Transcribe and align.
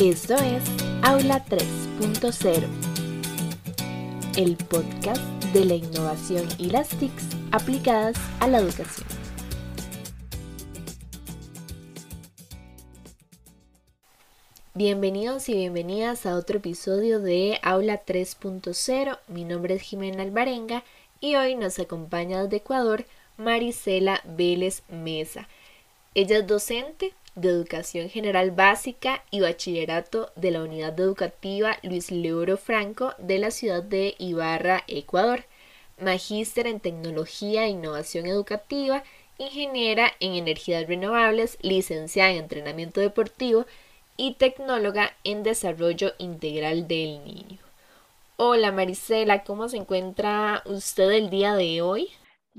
Esto 0.00 0.34
es 0.36 0.62
Aula 1.02 1.44
3.0, 1.44 2.66
el 4.38 4.56
podcast 4.56 5.20
de 5.52 5.66
la 5.66 5.74
innovación 5.74 6.48
y 6.56 6.70
las 6.70 6.88
TICs 6.88 7.26
aplicadas 7.52 8.16
a 8.40 8.48
la 8.48 8.60
educación. 8.60 9.06
Bienvenidos 14.72 15.50
y 15.50 15.52
bienvenidas 15.52 16.24
a 16.24 16.34
otro 16.34 16.56
episodio 16.56 17.20
de 17.20 17.58
Aula 17.62 18.02
3.0. 18.02 19.18
Mi 19.28 19.44
nombre 19.44 19.74
es 19.74 19.82
Jimena 19.82 20.22
Alvarenga 20.22 20.82
y 21.20 21.34
hoy 21.34 21.56
nos 21.56 21.78
acompaña 21.78 22.42
desde 22.42 22.56
Ecuador 22.56 23.04
Marisela 23.36 24.22
Vélez 24.24 24.82
Mesa. 24.88 25.46
Ella 26.14 26.38
es 26.38 26.46
docente 26.46 27.12
de 27.34 27.48
Educación 27.48 28.08
General 28.08 28.50
Básica 28.50 29.24
y 29.30 29.40
Bachillerato 29.40 30.30
de 30.36 30.50
la 30.50 30.62
Unidad 30.62 30.98
Educativa 30.98 31.78
Luis 31.82 32.10
Leoro 32.10 32.56
Franco 32.56 33.14
de 33.18 33.38
la 33.38 33.50
ciudad 33.50 33.82
de 33.82 34.14
Ibarra, 34.18 34.84
Ecuador. 34.86 35.44
Magíster 36.00 36.66
en 36.66 36.80
Tecnología 36.80 37.66
e 37.66 37.70
Innovación 37.70 38.26
Educativa, 38.26 39.04
ingeniera 39.38 40.12
en 40.18 40.34
Energías 40.34 40.86
Renovables, 40.86 41.58
licenciada 41.60 42.30
en 42.30 42.38
Entrenamiento 42.38 43.00
Deportivo 43.00 43.66
y 44.16 44.34
tecnóloga 44.34 45.14
en 45.24 45.42
Desarrollo 45.42 46.14
Integral 46.18 46.88
del 46.88 47.24
Niño. 47.24 47.58
Hola 48.36 48.72
Marisela, 48.72 49.44
¿cómo 49.44 49.68
se 49.68 49.76
encuentra 49.76 50.62
usted 50.64 51.10
el 51.10 51.28
día 51.28 51.54
de 51.54 51.82
hoy? 51.82 52.08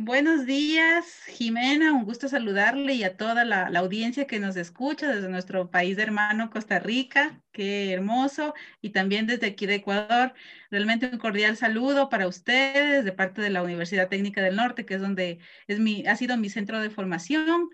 Buenos 0.03 0.47
días, 0.47 1.05
Jimena. 1.27 1.93
Un 1.93 2.05
gusto 2.05 2.27
saludarle 2.27 2.95
y 2.95 3.03
a 3.03 3.17
toda 3.17 3.45
la, 3.45 3.67
audiencia 3.67 4.25
que 4.25 4.39
nos 4.39 4.55
escucha 4.55 5.07
desde 5.13 5.29
nuestro 5.29 5.69
país 5.69 5.95
hermano, 5.99 6.49
Costa 6.49 6.79
Rica. 6.79 7.39
Qué 7.51 7.93
hermoso. 7.93 8.55
Y 8.81 8.89
también 8.89 9.27
desde 9.27 9.45
aquí 9.45 9.67
de 9.67 9.75
Ecuador. 9.75 10.33
Realmente 10.71 11.07
un 11.13 11.19
cordial 11.19 11.55
saludo 11.55 12.09
para 12.09 12.27
ustedes 12.27 13.05
de 13.05 13.11
parte 13.11 13.43
de 13.43 13.51
la 13.51 13.61
Universidad 13.61 14.09
Técnica 14.09 14.41
del 14.41 14.55
Norte, 14.55 14.87
que 14.87 14.95
es 14.95 15.01
donde 15.01 15.37
es 15.67 15.79
mi, 15.79 16.03
ha 16.07 16.15
sido 16.15 16.35
mi 16.35 16.49
centro 16.49 16.81
de 16.81 16.89
formación. 16.89 17.69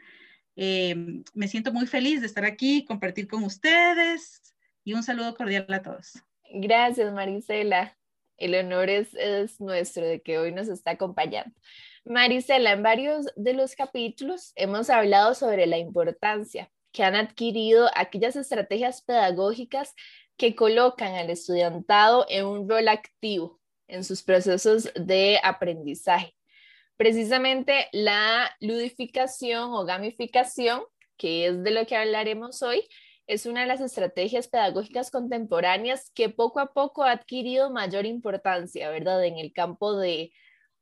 Eh, 0.58 1.24
me 1.34 1.48
siento 1.48 1.72
muy 1.72 1.88
feliz 1.88 2.20
de 2.20 2.28
estar 2.28 2.44
aquí, 2.44 2.84
compartir 2.84 3.30
con 3.30 3.46
ustedes 3.46 4.54
y 4.84 4.96
un 4.96 5.04
saludo 5.04 5.34
cordial 5.34 5.66
a 5.70 5.82
todos. 5.82 6.22
Gracias, 6.52 7.14
Marisela. 7.14 7.98
El 8.36 8.54
honor 8.54 8.90
es 8.90 9.16
nuestro 9.62 10.06
de 10.06 10.22
que 10.22 10.38
hoy 10.38 10.52
nos 10.52 10.68
está 10.68 10.92
acompañando. 10.92 11.56
Marisela, 12.08 12.72
en 12.72 12.84
varios 12.84 13.26
de 13.36 13.54
los 13.54 13.76
capítulos 13.76 14.54
hemos 14.56 14.90
hablado 14.90 15.36
sobre 15.36 15.68
la 15.68 15.78
importancia 15.78 16.72
que 16.94 17.04
han 17.04 17.16
adquirido 17.16 17.90
aquellas 17.96 18.38
estrategias 18.38 19.02
pedagógicas 19.02 19.94
que 20.38 20.56
colocan 20.56 21.16
al 21.16 21.30
estudiantado 21.30 22.26
en 22.30 22.46
un 22.46 22.70
rol 22.70 22.88
activo 22.88 23.60
en 23.90 24.06
sus 24.06 24.24
procesos 24.24 24.90
de 24.96 25.40
aprendizaje. 25.44 26.34
Precisamente 26.96 27.90
la 27.92 28.56
ludificación 28.62 29.74
o 29.74 29.84
gamificación, 29.84 30.84
que 31.18 31.48
es 31.48 31.62
de 31.62 31.72
lo 31.72 31.86
que 31.86 31.98
hablaremos 31.98 32.62
hoy, 32.62 32.88
es 33.28 33.46
una 33.46 33.62
de 33.62 33.68
las 33.68 33.82
estrategias 33.82 34.48
pedagógicas 34.48 35.12
contemporáneas 35.12 36.10
que 36.12 36.30
poco 36.30 36.62
a 36.62 36.72
poco 36.72 37.04
ha 37.04 37.12
adquirido 37.12 37.70
mayor 37.70 38.06
importancia, 38.06 38.90
¿verdad? 38.90 39.26
En 39.26 39.38
el 39.38 39.52
campo 39.52 39.98
de, 39.98 40.32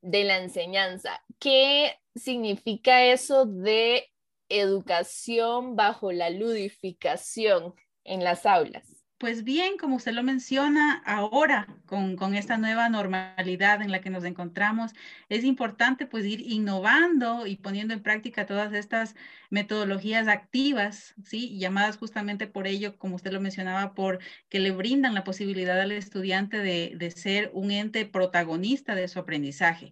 de 0.06 0.24
la 0.24 0.38
enseñanza. 0.38 1.24
¿Qué 1.40 2.00
significa 2.14 3.04
eso 3.06 3.46
de 3.46 4.12
educación 4.50 5.76
bajo 5.76 6.12
la 6.12 6.30
ludificación 6.30 7.74
en 8.04 8.24
las 8.24 8.46
aulas? 8.46 9.05
Pues 9.18 9.46
bien, 9.46 9.78
como 9.78 9.96
usted 9.96 10.12
lo 10.12 10.24
menciona, 10.24 11.02
ahora 11.06 11.66
con, 11.86 12.18
esta 12.36 12.58
nueva 12.58 12.90
normalidad 12.90 13.82
en 13.82 13.90
la 13.90 14.00
que 14.02 14.10
nos 14.10 14.26
encontramos, 14.26 14.92
es 15.30 15.46
importante 15.46 16.06
pues 16.06 16.26
ir 16.26 16.42
innovando 16.42 17.46
y 17.48 17.56
poniendo 17.56 17.94
en 17.94 18.02
práctica 18.02 18.46
todas 18.46 18.74
estas 18.74 19.16
metodologías 19.50 20.28
activas, 20.28 21.14
¿sí? 21.24 21.58
Llamadas 21.58 21.96
justamente 21.96 22.46
por 22.48 22.68
ello, 22.68 22.98
como 22.98 23.16
usted 23.16 23.32
lo 23.32 23.40
mencionaba, 23.40 23.94
por 23.94 24.20
que 24.50 24.60
le 24.60 24.72
brindan 24.72 25.14
la 25.14 25.24
posibilidad 25.24 25.80
al 25.80 25.92
estudiante 25.94 26.58
de, 26.58 26.92
de 26.98 27.10
ser 27.12 27.50
un 27.54 27.72
ente 27.72 28.04
protagonista 28.06 28.96
de 28.96 29.08
su 29.08 29.20
aprendizaje. 29.20 29.92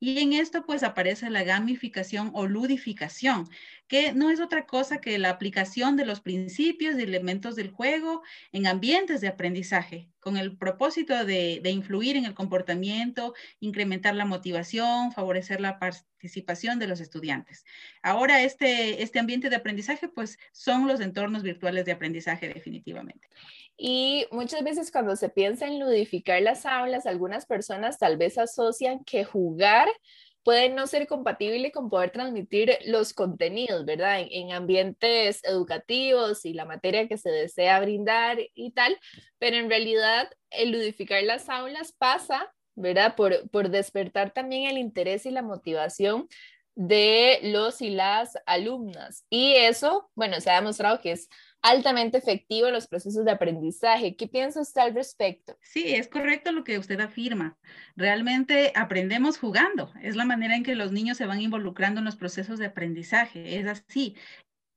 Y 0.00 0.20
en 0.20 0.32
esto 0.32 0.62
pues 0.64 0.82
aparece 0.84 1.28
la 1.30 1.42
gamificación 1.42 2.30
o 2.32 2.46
ludificación, 2.46 3.44
que 3.88 4.12
no 4.12 4.30
es 4.30 4.40
otra 4.40 4.66
cosa 4.66 5.00
que 5.00 5.18
la 5.18 5.30
aplicación 5.30 5.96
de 5.96 6.04
los 6.04 6.20
principios 6.20 6.98
y 6.98 7.02
elementos 7.02 7.56
del 7.56 7.70
juego 7.70 8.22
en 8.52 8.66
ambientes 8.66 9.22
de 9.22 9.28
aprendizaje, 9.28 10.10
con 10.20 10.36
el 10.36 10.56
propósito 10.56 11.24
de, 11.24 11.62
influir 11.64 12.16
en 12.16 12.26
el 12.26 12.34
comportamiento, 12.34 13.34
incrementar 13.60 14.14
la 14.14 14.26
motivación, 14.26 15.12
favorecer 15.12 15.60
la 15.60 15.78
participación 15.78 16.78
de 16.78 16.86
los 16.86 17.00
estudiantes. 17.00 17.64
Ahora 18.02 18.42
este, 18.42 19.02
este 19.02 19.18
ambiente 19.18 19.48
de 19.48 19.56
aprendizaje 19.56 20.08
pues 20.08 20.38
son 20.52 20.86
los 20.86 21.00
entornos 21.00 21.42
virtuales 21.42 21.86
de 21.86 21.92
aprendizaje 21.92 22.48
definitivamente. 22.48 23.28
Y 23.80 24.26
muchas 24.32 24.64
veces 24.64 24.90
cuando 24.90 25.14
se 25.14 25.28
piensa 25.28 25.66
en 25.66 25.78
ludificar 25.78 26.42
las 26.42 26.66
aulas, 26.66 27.06
algunas 27.06 27.46
personas 27.46 27.96
tal 27.98 28.16
vez 28.16 28.36
asocian 28.36 29.04
que 29.04 29.24
jugar 29.24 29.88
puede 30.42 30.70
no 30.70 30.86
ser 30.86 31.06
compatible 31.06 31.72
con 31.72 31.90
poder 31.90 32.10
transmitir 32.10 32.78
los 32.86 33.12
contenidos, 33.12 33.84
¿verdad? 33.84 34.20
En, 34.30 34.52
ambientes 34.52 35.42
educativos 35.44 36.44
y 36.44 36.54
la 36.54 36.64
materia 36.64 37.08
que 37.08 37.18
se 37.18 37.30
desea 37.30 37.80
brindar 37.80 38.38
y 38.54 38.72
tal, 38.72 38.98
pero 39.38 39.56
en 39.56 39.68
realidad 39.68 40.30
el 40.50 40.70
ludificar 40.70 41.22
las 41.22 41.48
aulas 41.48 41.92
pasa, 41.92 42.52
¿verdad? 42.74 43.14
Por, 43.16 43.48
por 43.50 43.70
despertar 43.70 44.32
también 44.32 44.68
el 44.70 44.78
interés 44.78 45.26
y 45.26 45.30
la 45.30 45.42
motivación 45.42 46.28
de 46.74 47.40
los 47.42 47.82
y 47.82 47.90
las 47.90 48.38
alumnas. 48.46 49.24
Y 49.28 49.54
eso, 49.54 50.10
bueno, 50.14 50.40
se 50.40 50.50
ha 50.50 50.60
demostrado 50.60 51.00
que 51.00 51.10
es 51.12 51.28
altamente 51.62 52.18
efectivo 52.18 52.68
en 52.68 52.74
los 52.74 52.86
procesos 52.86 53.24
de 53.24 53.30
aprendizaje. 53.30 54.16
¿Qué 54.16 54.28
piensa 54.28 54.60
usted 54.60 54.80
al 54.80 54.94
respecto? 54.94 55.56
Sí, 55.60 55.94
es 55.94 56.08
correcto 56.08 56.52
lo 56.52 56.64
que 56.64 56.78
usted 56.78 57.00
afirma. 57.00 57.58
Realmente 57.96 58.72
aprendemos 58.74 59.38
jugando. 59.38 59.92
Es 60.02 60.16
la 60.16 60.24
manera 60.24 60.56
en 60.56 60.62
que 60.62 60.74
los 60.74 60.92
niños 60.92 61.16
se 61.16 61.26
van 61.26 61.40
involucrando 61.40 62.00
en 62.00 62.04
los 62.04 62.16
procesos 62.16 62.58
de 62.58 62.66
aprendizaje. 62.66 63.58
Es 63.58 63.66
así 63.66 64.16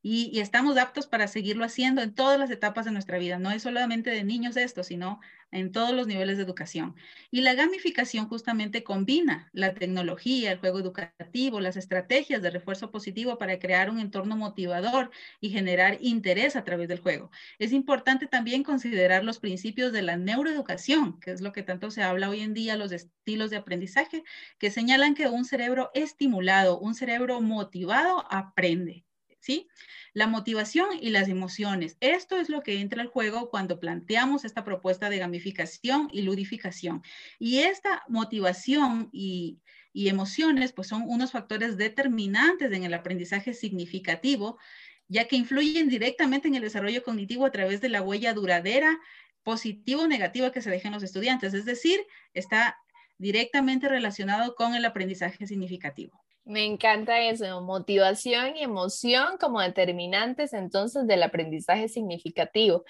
y, 0.04 0.40
estamos 0.40 0.78
aptos 0.78 1.08
para 1.08 1.28
seguirlo 1.28 1.64
haciendo 1.64 2.02
en 2.02 2.14
todas 2.16 2.40
las 2.40 2.50
etapas 2.50 2.86
de 2.86 2.92
nuestra 2.92 3.20
vida. 3.20 3.38
No 3.38 3.52
es 3.52 3.64
solamente 3.64 4.10
de 4.10 4.24
niños 4.24 4.58
esto, 4.58 4.84
sino 4.84 5.20
en 5.52 5.72
todos 5.72 5.94
los 5.94 6.08
niveles 6.08 6.38
de 6.38 6.44
educación. 6.44 6.96
Y 7.30 7.42
la 7.42 7.54
gamificación 7.54 8.28
justamente 8.28 8.84
combina 8.84 9.50
la 9.54 9.74
tecnología, 9.74 10.52
el 10.52 10.60
juego 10.60 10.80
educativo, 10.80 11.60
las 11.60 11.78
estrategias 11.78 12.42
de 12.42 12.50
refuerzo 12.50 12.90
positivo 12.90 13.38
para 13.38 13.60
crear 13.60 13.90
un 13.90 14.00
entorno 14.00 14.36
motivador 14.36 15.12
y 15.40 15.50
generar 15.50 15.98
interés 16.02 16.56
a 16.56 16.64
través 16.64 16.88
del 16.88 17.00
juego. 17.00 17.30
Es 17.60 17.72
importante 17.72 18.28
también 18.28 18.64
considerar 18.64 19.24
los 19.24 19.40
principios 19.40 19.92
de 19.92 20.02
la 20.02 20.18
neuroeducación, 20.18 21.20
que 21.20 21.32
es 21.32 21.42
lo 21.42 21.52
que 21.52 21.64
tanto 21.64 21.92
se 21.92 22.02
habla 22.02 22.30
hoy 22.30 22.40
en 22.42 22.54
día, 22.54 22.78
los 22.78 22.92
estilos 22.92 23.50
de 23.52 23.58
aprendizaje, 23.58 24.24
que 24.58 24.72
señalan 24.72 25.16
que 25.16 25.28
un 25.28 25.46
cerebro 25.46 25.92
estimulado, 25.94 26.80
un 26.80 26.96
cerebro 26.96 27.42
motivado 27.42 28.26
aprende. 28.32 29.06
¿Sí? 29.42 29.68
La 30.14 30.28
motivación 30.28 30.88
y 31.02 31.10
las 31.10 31.28
emociones. 31.28 31.98
Esto 32.00 32.38
es 32.38 32.48
lo 32.50 32.62
que 32.62 32.80
entra 32.80 33.02
al 33.02 33.08
juego 33.08 33.50
cuando 33.50 33.80
planteamos 33.80 34.46
esta 34.46 34.64
propuesta 34.64 35.10
de 35.10 35.18
gamificación 35.18 36.10
y 36.14 36.22
ludificación. 36.22 37.04
Y 37.40 37.60
esta 37.60 38.04
motivación 38.08 39.10
y, 39.12 39.60
emociones, 39.94 40.72
pues 40.72 40.88
son 40.88 41.04
unos 41.06 41.32
factores 41.32 41.76
determinantes 41.76 42.72
en 42.72 42.84
el 42.84 42.94
aprendizaje 42.94 43.54
significativo, 43.54 44.58
ya 45.10 45.28
que 45.28 45.36
influyen 45.36 45.90
directamente 45.90 46.48
en 46.48 46.56
el 46.56 46.62
desarrollo 46.62 47.04
cognitivo 47.04 47.46
a 47.46 47.52
través 47.52 47.82
de 47.82 47.90
la 47.90 48.02
huella 48.02 48.34
duradera, 48.34 49.00
positiva 49.44 50.04
o 50.04 50.08
negativa 50.08 50.52
que 50.52 50.62
se 50.62 50.70
dejen 50.70 50.94
los 50.94 51.04
estudiantes. 51.04 51.54
Es 51.54 51.66
decir, 51.66 52.00
está 52.34 52.78
directamente 53.18 53.90
relacionado 53.90 54.56
con 54.56 54.76
el 54.76 54.86
aprendizaje 54.86 55.46
significativo. 55.48 56.24
Me 56.44 56.66
encanta 56.66 57.22
eso, 57.22 57.62
motivación 57.62 58.58
y 58.58 58.64
emoción 58.64 59.38
como 59.40 59.62
determinantes 59.62 60.54
entonces 60.54 61.06
del 61.08 61.24
aprendizaje 61.24 61.88
significativo. 61.88 62.84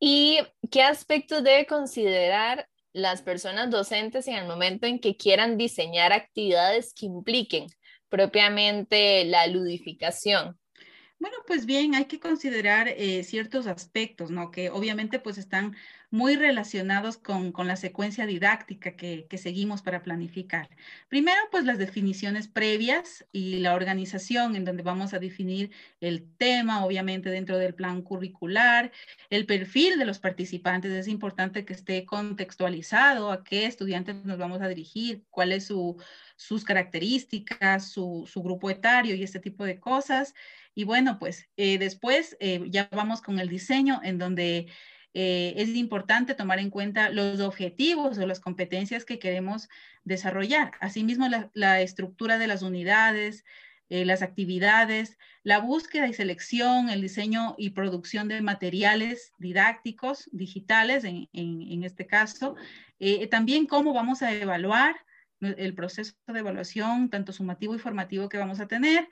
¿Y 0.00 0.38
qué 0.70 0.82
aspectos 0.82 1.44
debe 1.44 1.66
considerar 1.66 2.68
las 2.92 3.22
personas 3.22 3.70
docentes 3.70 4.26
en 4.28 4.36
el 4.36 4.46
momento 4.46 4.86
en 4.86 4.98
que 4.98 5.16
quieran 5.16 5.58
diseñar 5.58 6.12
actividades 6.12 6.94
que 6.94 7.06
impliquen 7.06 7.66
propiamente 8.08 9.24
la 9.24 9.46
ludificación? 9.46 10.58
Bueno, 11.18 11.36
pues 11.46 11.64
bien, 11.64 11.94
hay 11.94 12.04
que 12.04 12.20
considerar 12.20 12.88
eh, 12.88 13.24
ciertos 13.24 13.66
aspectos, 13.66 14.30
¿no? 14.30 14.50
Que 14.50 14.70
obviamente 14.70 15.18
pues 15.18 15.38
están 15.38 15.76
muy 16.14 16.36
relacionados 16.36 17.16
con, 17.16 17.52
la 17.66 17.74
secuencia 17.74 18.24
didáctica 18.24 18.92
que, 18.92 19.26
seguimos 19.36 19.82
para 19.82 20.04
planificar. 20.04 20.68
Primero, 21.08 21.40
pues 21.50 21.64
las 21.64 21.76
definiciones 21.76 22.46
previas 22.46 23.26
y 23.32 23.58
la 23.58 23.74
organización 23.74 24.54
en 24.54 24.64
donde 24.64 24.84
vamos 24.84 25.12
a 25.12 25.18
definir 25.18 25.72
el 26.00 26.24
tema, 26.36 26.84
obviamente 26.84 27.30
dentro 27.30 27.58
del 27.58 27.74
plan 27.74 28.00
curricular, 28.00 28.92
el 29.28 29.44
perfil 29.44 29.98
de 29.98 30.04
los 30.04 30.20
participantes. 30.20 30.92
Es 30.92 31.08
importante 31.08 31.64
que 31.64 31.72
esté 31.72 32.06
contextualizado 32.06 33.32
a 33.32 33.42
qué 33.42 33.66
estudiantes 33.66 34.24
nos 34.24 34.38
vamos 34.38 34.62
a 34.62 34.68
dirigir, 34.68 35.24
cuál 35.30 35.50
es 35.50 35.66
su, 35.66 36.00
sus 36.36 36.62
características, 36.62 37.90
su, 37.90 38.24
su 38.32 38.40
grupo 38.40 38.70
etario 38.70 39.16
y 39.16 39.24
este 39.24 39.40
tipo 39.40 39.64
de 39.64 39.80
cosas. 39.80 40.32
Y 40.76 40.84
bueno, 40.84 41.18
pues 41.18 41.48
eh, 41.56 41.76
después 41.78 42.36
eh, 42.38 42.62
ya 42.68 42.88
vamos 42.92 43.20
con 43.20 43.40
el 43.40 43.48
diseño 43.48 44.00
en 44.04 44.18
donde 44.18 44.68
eh, 45.14 45.54
es 45.56 45.70
importante 45.70 46.34
tomar 46.34 46.58
en 46.58 46.70
cuenta 46.70 47.08
los 47.08 47.40
objetivos 47.40 48.18
o 48.18 48.26
las 48.26 48.40
competencias 48.40 49.04
que 49.04 49.18
queremos 49.18 49.68
desarrollar. 50.04 50.72
Asimismo, 50.80 51.28
la, 51.54 51.80
estructura 51.80 52.38
de 52.38 52.46
las 52.46 52.62
unidades, 52.62 53.44
las 53.88 54.22
actividades, 54.22 55.18
la 55.44 55.60
búsqueda 55.60 56.08
y 56.08 56.14
selección, 56.14 56.90
el 56.90 57.00
diseño 57.00 57.54
y 57.58 57.70
producción 57.70 58.26
de 58.26 58.40
materiales 58.40 59.32
didácticos, 59.38 60.28
digitales 60.32 61.04
en, 61.04 61.28
en 61.32 61.84
este 61.84 62.06
caso. 62.06 62.56
también 63.30 63.66
cómo 63.66 63.92
vamos 63.92 64.22
a 64.22 64.32
evaluar 64.34 64.96
el 65.40 65.74
proceso 65.74 66.14
de 66.26 66.40
evaluación, 66.40 67.10
tanto 67.10 67.32
sumativo 67.32 67.74
y 67.74 67.78
formativo 67.78 68.28
que 68.28 68.38
vamos 68.38 68.60
a 68.60 68.66
tener. 68.66 69.08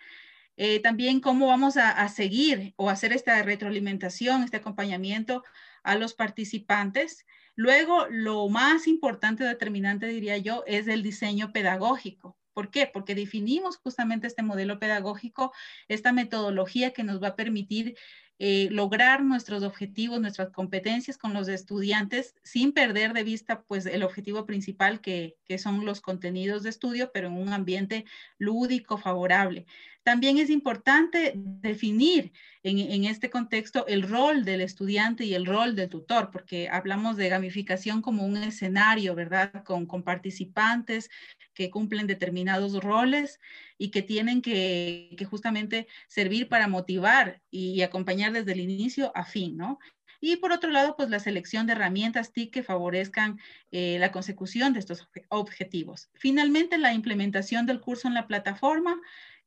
Eh, 0.57 0.81
también 0.81 1.21
cómo 1.21 1.47
vamos 1.47 1.77
a, 1.77 2.07
seguir 2.09 2.75
o 2.77 2.91
hacer 2.91 3.13
esta 3.13 3.43
retroalimentación, 3.43 4.43
este 4.43 4.59
acompañamiento 4.59 5.45
a 5.83 5.97
los 5.97 6.15
participantes. 6.15 7.27
Luego, 7.55 8.07
lo 8.09 8.49
más 8.49 8.87
importante, 8.87 9.45
determinante, 9.45 10.07
diría 10.07 10.39
yo, 10.39 10.65
es 10.67 10.89
el 10.89 11.03
diseño 11.03 11.53
pedagógico. 11.53 12.37
¿Por 12.53 12.71
qué? 12.71 12.87
Porque 12.87 13.15
definimos 13.15 13.79
justamente 13.79 14.27
este 14.27 14.43
modelo 14.43 14.79
pedagógico, 14.79 15.53
esta 15.89 16.13
metodología 16.13 16.93
que 16.93 17.03
nos 17.03 17.23
va 17.23 17.29
a 17.29 17.37
permitir 17.37 17.97
eh, 18.45 18.67
lograr 18.73 19.23
nuestros 19.23 19.63
objetivos, 19.63 20.21
nuestras 20.21 20.51
competencias 20.51 21.17
con 21.17 21.33
los 21.33 21.47
estudiantes 21.47 22.35
sin 22.43 22.73
perder 22.73 23.13
de 23.13 23.23
vista 23.23 23.63
pues 23.63 23.87
el 23.87 24.03
objetivo 24.03 24.47
principal 24.47 25.01
que, 25.01 25.37
son 25.59 25.85
los 25.85 26.01
contenidos 26.01 26.65
de 26.65 26.71
estudio, 26.71 27.13
pero 27.15 27.29
en 27.29 27.35
un 27.35 27.51
ambiente 27.51 28.05
lúdico, 28.39 28.99
favorable. 28.99 29.67
También 30.03 30.39
es 30.39 30.51
importante 30.51 31.35
definir 31.37 32.33
en, 32.65 33.05
este 33.05 33.31
contexto 33.31 33.87
el 33.87 34.03
rol 34.03 34.45
del 34.45 34.63
estudiante 34.63 35.25
y 35.25 35.35
el 35.35 35.47
rol 35.47 35.77
del 35.77 35.89
tutor, 35.89 36.31
porque 36.33 36.69
hablamos 36.69 37.17
de 37.17 37.29
gamificación 37.29 38.03
como 38.03 38.27
un 38.27 38.39
escenario, 38.39 39.15
¿verdad? 39.15 39.63
Con 39.63 39.87
participantes 40.03 41.11
que 41.55 41.71
cumplen 41.71 42.09
determinados 42.09 42.83
roles 42.83 43.39
y 43.83 43.91
que 43.91 44.03
tienen 44.03 44.43
que, 44.43 45.27
justamente 45.29 45.89
servir 46.07 46.49
para 46.49 46.69
motivar 46.69 47.43
y, 47.51 47.83
acompañar 47.83 48.33
desde 48.33 48.53
el 48.53 48.61
inicio 48.61 49.11
a 49.17 49.25
fin, 49.25 49.57
¿no? 49.57 49.81
Y 50.21 50.37
por 50.37 50.53
otro 50.53 50.71
lado, 50.71 50.95
pues 50.95 51.11
la 51.11 51.19
selección 51.19 51.67
de 51.67 51.73
herramientas 51.73 52.33
TIC 52.33 52.53
que 52.53 52.63
favorezcan 52.63 53.41
eh, 53.73 53.97
la 53.99 54.13
consecución 54.13 54.73
de 54.73 54.79
estos 54.79 55.09
objetivos. 55.31 56.11
Finalmente, 56.15 56.79
la 56.79 56.95
implementación 56.95 57.67
del 57.67 57.81
curso 57.81 58.07
en 58.07 58.15
la 58.15 58.29
plataforma 58.29 59.01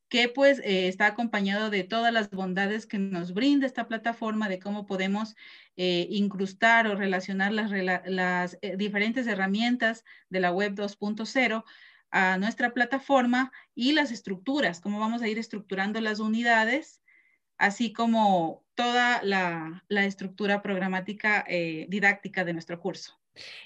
que 0.09 0.27
pues 0.27 0.59
eh, 0.59 0.89
está 0.89 1.07
acompañado 1.07 1.69
de 1.69 1.85
todas 1.85 2.11
las 2.11 2.29
bondades 2.29 2.85
que 2.85 2.99
nos 2.99 3.33
brinda 3.33 3.65
esta 3.65 3.87
plataforma, 3.87 4.49
de 4.49 4.59
cómo 4.59 4.85
podemos 4.85 5.37
eh, 5.77 6.07
incrustar 6.09 6.87
o 6.87 6.95
relacionar 6.95 7.53
las, 7.53 8.59
diferentes 8.77 9.27
herramientas 9.27 10.03
de 10.29 10.41
la 10.41 10.51
web 10.51 10.73
2.0 10.75 11.63
a 12.15 12.37
nuestra 12.37 12.73
plataforma 12.73 13.51
y 13.75 13.91
las 13.91 14.09
estructuras, 14.09 14.79
cómo 14.79 14.99
vamos 15.01 15.21
a 15.21 15.27
ir 15.27 15.37
estructurando 15.37 15.99
las 15.99 16.19
unidades, 16.19 17.01
así 17.57 17.91
como 17.91 18.63
toda 18.73 19.21
la, 19.21 19.83
estructura 19.89 20.61
programática 20.61 21.45
didáctica 21.89 22.45
de 22.45 22.53
nuestro 22.53 22.79
curso. 22.79 23.19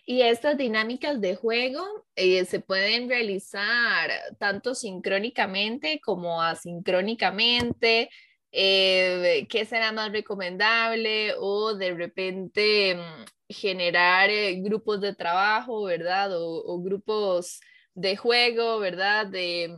Y 0.03 0.21
estas 0.21 0.57
dinámicas 0.57 1.21
de 1.21 1.35
juego 1.35 1.85
eh, 2.15 2.45
se 2.45 2.59
pueden 2.59 3.07
realizar 3.07 4.09
tanto 4.39 4.73
sincrónicamente 4.73 6.01
como 6.03 6.41
asincrónicamente. 6.41 8.09
Eh, 8.51 9.45
¿Qué 9.47 9.65
será 9.65 9.91
más 9.91 10.11
recomendable? 10.11 11.33
O 11.39 11.75
de 11.75 11.93
repente 11.93 12.95
mm, 12.95 13.25
generar 13.49 14.29
eh, 14.29 14.55
grupos 14.61 15.01
de 15.01 15.13
trabajo, 15.13 15.83
¿verdad? 15.83 16.35
O, 16.35 16.63
o, 16.65 16.81
grupos 16.81 17.61
de 17.93 18.17
juego, 18.17 18.79
¿verdad? 18.79 19.27
De, 19.27 19.77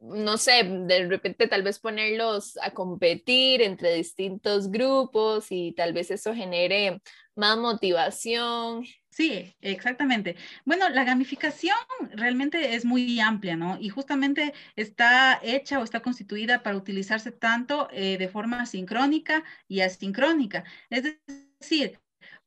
no 0.00 0.38
sé, 0.38 0.64
de 0.64 1.08
repente 1.08 1.48
tal 1.48 1.62
vez 1.62 1.78
ponerlos 1.78 2.56
a 2.62 2.70
competir 2.72 3.62
entre 3.62 3.94
distintos 3.94 4.70
grupos 4.70 5.46
y 5.50 5.72
tal 5.72 5.92
vez 5.92 6.10
eso 6.10 6.34
genere 6.34 7.00
más 7.34 7.56
motivación. 7.58 8.84
Sí, 9.10 9.56
exactamente. 9.60 10.36
Bueno, 10.64 10.88
la 10.90 11.04
gamificación 11.04 11.76
realmente 12.12 12.74
es 12.74 12.84
muy 12.84 13.18
amplia, 13.20 13.56
¿no? 13.56 13.76
Y 13.80 13.88
justamente 13.88 14.54
está 14.76 15.40
hecha 15.42 15.80
o 15.80 15.84
está 15.84 16.00
constituida 16.00 16.62
para 16.62 16.76
utilizarse 16.76 17.32
tanto 17.32 17.88
eh, 17.90 18.16
de 18.18 18.28
forma 18.28 18.66
sincrónica 18.66 19.42
y 19.66 19.80
asincrónica. 19.80 20.64
Es 20.90 21.02
decir, 21.60 21.98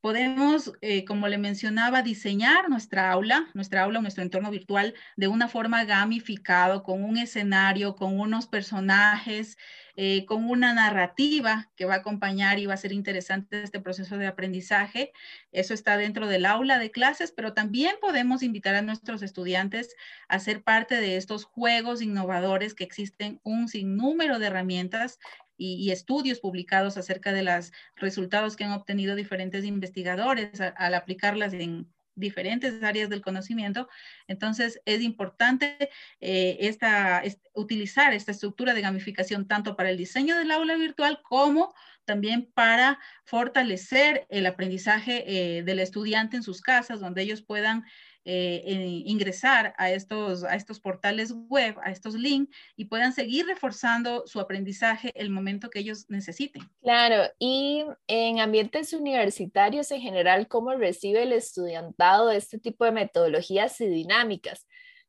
podemos, 0.02 0.72
eh, 0.80 1.04
como 1.04 1.28
le 1.28 1.38
mencionaba, 1.38 2.02
diseñar 2.02 2.68
nuestra 2.68 3.12
aula, 3.12 3.48
nuestra 3.54 3.84
aula, 3.84 4.00
nuestro 4.00 4.24
entorno 4.24 4.50
virtual 4.50 4.94
de 5.16 5.28
una 5.28 5.46
forma 5.48 5.84
gamificado, 5.84 6.82
con 6.82 7.04
un 7.04 7.16
escenario, 7.16 7.94
con 7.94 8.18
unos 8.18 8.48
personajes, 8.48 9.56
eh, 9.94 10.24
con 10.26 10.50
una 10.50 10.74
narrativa 10.74 11.70
que 11.76 11.84
va 11.84 11.94
a 11.94 11.98
acompañar 11.98 12.58
y 12.58 12.66
va 12.66 12.74
a 12.74 12.78
ser 12.78 12.92
interesante 12.92 13.62
este 13.62 13.78
proceso 13.78 14.18
de 14.18 14.26
aprendizaje. 14.26 15.12
Eso 15.52 15.72
está 15.72 15.96
dentro 15.96 16.26
del 16.26 16.46
aula 16.46 16.80
de 16.80 16.90
clases, 16.90 17.30
pero 17.30 17.54
también 17.54 17.94
podemos 18.00 18.42
invitar 18.42 18.74
a 18.74 18.82
nuestros 18.82 19.22
estudiantes 19.22 19.94
a 20.26 20.40
ser 20.40 20.64
parte 20.64 20.96
de 21.00 21.16
estos 21.16 21.44
juegos 21.44 22.02
innovadores 22.02 22.74
que 22.74 22.82
existen 22.82 23.40
un 23.44 23.68
sinnúmero 23.68 24.40
de 24.40 24.46
herramientas 24.46 25.20
y, 25.62 25.90
estudios 25.92 26.40
publicados 26.40 26.96
acerca 26.96 27.32
de 27.32 27.42
los 27.44 27.72
resultados 27.96 28.56
que 28.56 28.64
han 28.64 28.72
obtenido 28.72 29.14
diferentes 29.14 29.64
investigadores 29.64 30.60
al 30.60 30.94
aplicarlas 30.94 31.52
en 31.52 31.86
diferentes 32.14 32.82
áreas 32.82 33.08
del 33.08 33.22
conocimiento. 33.22 33.88
Entonces, 34.26 34.80
es 34.84 35.00
importante 35.00 35.90
eh, 36.20 36.58
esta, 36.60 37.22
utilizar 37.54 38.12
esta 38.12 38.32
estructura 38.32 38.74
de 38.74 38.82
gamificación 38.82 39.46
tanto 39.46 39.76
para 39.76 39.90
el 39.90 39.96
diseño 39.96 40.36
del 40.36 40.50
aula 40.50 40.76
virtual 40.76 41.20
como 41.22 41.74
también 42.04 42.50
para 42.52 42.98
fortalecer 43.24 44.26
el 44.28 44.46
aprendizaje 44.46 45.24
eh, 45.26 45.62
del 45.62 45.78
estudiante 45.78 46.36
en 46.36 46.42
sus 46.42 46.60
casas, 46.60 47.00
donde 47.00 47.22
ellos 47.22 47.42
puedan 47.42 47.84
eh, 48.24 48.62
ingresar 49.06 49.74
a 49.78 49.90
estos, 49.90 50.44
a 50.44 50.54
estos 50.54 50.78
portales 50.78 51.32
web, 51.48 51.76
a 51.82 51.90
estos 51.90 52.14
links 52.14 52.54
y 52.76 52.84
puedan 52.84 53.12
seguir 53.12 53.46
reforzando 53.46 54.26
su 54.26 54.38
aprendizaje 54.38 55.12
el 55.14 55.30
momento 55.30 55.70
que 55.70 55.80
ellos 55.80 56.06
necesiten. 56.08 56.62
Claro, 56.82 57.24
y 57.38 57.84
en 58.06 58.40
ambientes 58.40 58.92
universitarios 58.92 59.90
en 59.90 60.00
general, 60.00 60.46
¿cómo 60.46 60.72
recibe 60.74 61.24
el 61.24 61.32
estudiantado 61.32 62.30
este 62.30 62.58
tipo 62.58 62.84
de 62.84 62.92
metodologías 62.92 63.80
y 63.80 63.86
dinámicas? 63.86 64.66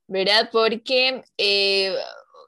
¿Verdad? 0.08 0.50
Porque... 0.52 1.24
Eh, 1.38 1.96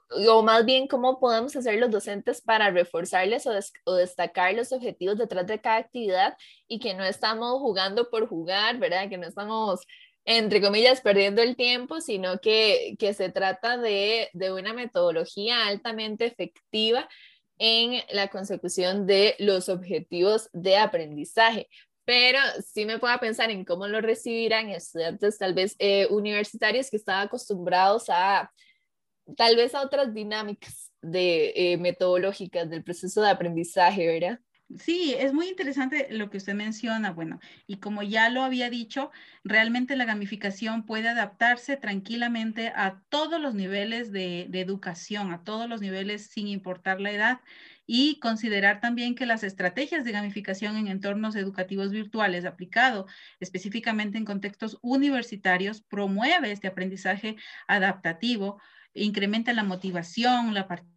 o 0.08 0.42
más 0.42 0.64
bien 0.64 0.86
cómo 0.86 1.18
podemos 1.18 1.56
hacer 1.56 1.78
los 1.78 1.90
docentes 1.90 2.40
para 2.40 2.70
reforzarles 2.70 3.46
o, 3.46 3.50
o, 3.84 3.94
destacar 3.94 4.54
los 4.54 4.72
objetivos 4.72 5.18
detrás 5.18 5.46
de 5.46 5.60
cada 5.60 5.78
actividad 5.78 6.36
y 6.68 6.78
que 6.78 6.94
no 6.94 7.04
estamos 7.04 7.58
jugando 7.60 8.08
por 8.08 8.28
jugar, 8.28 8.78
¿verdad? 8.78 9.08
Que 9.08 9.18
no 9.18 9.26
estamos 9.26 9.80
entre 10.26 10.60
comillas, 10.60 11.00
perdiendo 11.00 11.40
el 11.40 11.54
tiempo, 11.56 12.00
sino 12.00 12.40
que, 12.40 12.96
se 13.16 13.30
trata 13.30 13.78
de, 13.78 14.28
una 14.52 14.74
metodología 14.74 15.66
altamente 15.68 16.26
efectiva 16.26 17.08
en 17.58 18.02
la 18.10 18.28
consecución 18.28 19.06
de 19.06 19.36
los 19.38 19.68
objetivos 19.68 20.50
de 20.52 20.76
aprendizaje. 20.76 21.68
Pero 22.04 22.38
sí 22.64 22.84
me 22.86 22.98
puedo 22.98 23.18
pensar 23.18 23.50
en 23.50 23.64
cómo 23.64 23.86
lo 23.86 24.00
recibirán 24.00 24.68
estudiantes 24.68 25.38
tal 25.38 25.54
vez 25.54 25.76
eh, 25.78 26.06
universitarios 26.10 26.90
que 26.90 26.96
están 26.96 27.26
acostumbrados 27.26 28.06
a 28.08 28.52
tal 29.36 29.56
vez 29.56 29.74
a 29.74 29.82
otras 29.82 30.12
dinámicas 30.14 30.92
de 31.02 31.52
eh, 31.54 31.76
metodológicas 31.78 32.68
del 32.68 32.84
proceso 32.84 33.22
de 33.22 33.30
aprendizaje, 33.30 34.06
¿verdad? 34.06 34.40
Sí, 34.80 35.14
es 35.16 35.32
muy 35.32 35.48
interesante 35.48 36.08
lo 36.10 36.28
que 36.28 36.38
usted 36.38 36.54
menciona. 36.54 37.12
Bueno, 37.12 37.38
y 37.68 37.76
como 37.76 38.02
ya 38.02 38.28
lo 38.30 38.42
había 38.42 38.68
dicho, 38.68 39.12
realmente 39.44 39.94
la 39.94 40.04
gamificación 40.04 40.84
puede 40.84 41.08
adaptarse 41.08 41.76
tranquilamente 41.76 42.72
a 42.74 43.00
todos 43.08 43.40
los 43.40 43.54
niveles 43.54 44.10
de, 44.10 44.48
educación, 44.52 45.32
a 45.32 45.44
todos 45.44 45.68
los 45.68 45.80
niveles 45.80 46.26
sin 46.26 46.48
importar 46.48 47.00
la 47.00 47.12
edad 47.12 47.40
y 47.86 48.18
considerar 48.18 48.80
también 48.80 49.14
que 49.14 49.24
las 49.24 49.44
estrategias 49.44 50.04
de 50.04 50.10
gamificación 50.10 50.76
en 50.76 50.88
entornos 50.88 51.36
educativos 51.36 51.92
virtuales 51.92 52.44
aplicado 52.44 53.06
específicamente 53.38 54.18
en 54.18 54.24
contextos 54.24 54.78
universitarios 54.82 55.80
promueve 55.80 56.50
este 56.50 56.66
aprendizaje 56.66 57.36
adaptativo, 57.68 58.60
incrementa 58.94 59.52
la 59.52 59.62
motivación, 59.62 60.54
la 60.54 60.66
participación 60.66 60.95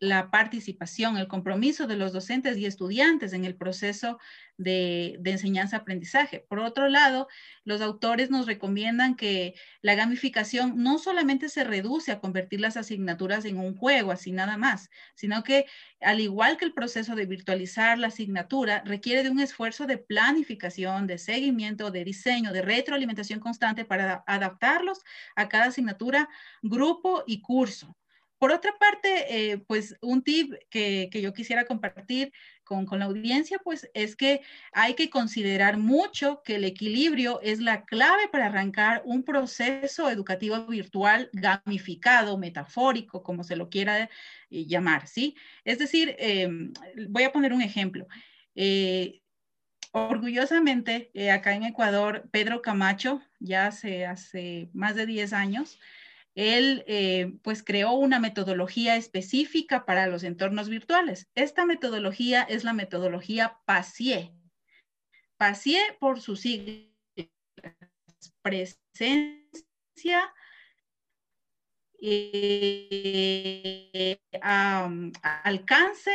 la 0.00 0.30
participación, 0.30 1.16
el 1.16 1.28
compromiso 1.28 1.86
de 1.86 1.96
los 1.96 2.12
docentes 2.12 2.58
y 2.58 2.66
estudiantes 2.66 3.32
en 3.32 3.44
el 3.44 3.54
proceso 3.54 4.18
de, 4.56 5.20
enseñanza-aprendizaje. 5.24 6.44
Por 6.48 6.58
otro 6.58 6.88
lado, 6.88 7.28
los 7.64 7.80
autores 7.80 8.30
nos 8.30 8.46
recomiendan 8.46 9.14
que 9.14 9.54
la 9.80 9.94
gamificación 9.94 10.82
no 10.82 10.98
solamente 10.98 11.48
se 11.48 11.62
reduce 11.62 12.10
a 12.10 12.20
convertir 12.20 12.60
las 12.60 12.76
asignaturas 12.76 13.44
en 13.44 13.58
un 13.58 13.76
juego, 13.76 14.10
así 14.10 14.32
nada 14.32 14.56
más, 14.56 14.90
sino 15.14 15.44
que 15.44 15.66
al 16.00 16.20
igual 16.20 16.56
que 16.56 16.64
el 16.64 16.74
proceso 16.74 17.14
de 17.14 17.26
virtualizar 17.26 17.98
la 17.98 18.08
asignatura, 18.08 18.82
requiere 18.84 19.22
de 19.22 19.30
un 19.30 19.40
esfuerzo 19.40 19.86
de 19.86 19.98
planificación, 19.98 21.06
de 21.06 21.18
seguimiento, 21.18 21.90
de 21.90 22.04
diseño, 22.04 22.52
de 22.52 22.62
retroalimentación 22.62 23.40
constante 23.40 23.84
para 23.84 24.24
adaptarlos 24.26 25.00
a 25.36 25.48
cada 25.48 25.66
asignatura, 25.66 26.28
grupo 26.62 27.22
y 27.26 27.40
curso. 27.40 27.96
Por 28.44 28.52
otra 28.52 28.76
parte, 28.78 29.52
eh, 29.52 29.56
pues 29.56 29.96
un 30.02 30.22
tip 30.22 30.52
que, 30.68 31.08
yo 31.10 31.32
quisiera 31.32 31.64
compartir 31.64 32.30
con, 32.62 32.86
la 32.98 33.06
audiencia, 33.06 33.58
pues 33.64 33.88
es 33.94 34.16
que 34.16 34.42
hay 34.74 34.92
que 34.92 35.08
considerar 35.08 35.78
mucho 35.78 36.42
que 36.44 36.56
el 36.56 36.64
equilibrio 36.64 37.40
es 37.40 37.60
la 37.60 37.86
clave 37.86 38.28
para 38.30 38.48
arrancar 38.48 39.00
un 39.06 39.22
proceso 39.22 40.10
educativo 40.10 40.66
virtual 40.66 41.30
gamificado, 41.32 42.36
metafórico, 42.36 43.22
como 43.22 43.44
se 43.44 43.56
lo 43.56 43.70
quiera 43.70 44.10
eh, 44.50 44.66
llamar, 44.66 45.06
¿sí? 45.08 45.36
Es 45.64 45.78
decir, 45.78 46.14
em, 46.18 46.74
voy 47.08 47.22
a 47.22 47.32
poner 47.32 47.54
un 47.54 47.62
ejemplo. 47.62 48.06
Eh, 48.54 49.22
orgullosamente, 49.92 51.10
acá 51.32 51.54
en 51.54 51.62
Ecuador, 51.62 52.28
Pedro 52.30 52.60
Camacho, 52.60 53.22
ya 53.40 53.68
hace, 53.68 54.04
hace 54.04 54.68
más 54.74 54.96
de 54.96 55.06
10 55.06 55.32
años, 55.32 55.78
él 56.34 56.84
eh, 56.86 57.32
pues 57.42 57.62
creó 57.62 57.92
una 57.92 58.18
metodología 58.18 58.96
específica 58.96 59.86
para 59.86 60.06
los 60.06 60.24
entornos 60.24 60.68
virtuales. 60.68 61.28
Esta 61.34 61.64
metodología 61.64 62.42
es 62.42 62.64
la 62.64 62.72
metodología 62.72 63.58
PASIE. 63.64 64.32
PASIE 65.36 65.80
por 66.00 66.20
su 66.20 66.36
siglas, 66.36 66.90
presencia, 68.42 70.32
eh, 72.00 74.18
alcance, 75.22 76.12